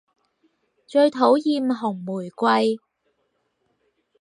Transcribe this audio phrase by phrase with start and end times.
[0.87, 2.79] 最討厭紅玫瑰